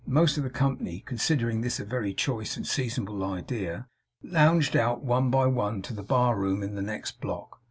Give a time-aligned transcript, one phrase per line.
[0.07, 3.85] Most of the company, considering this a very choice and seasonable idea,
[4.23, 7.59] lounged out, one by one, to the bar room in the next block.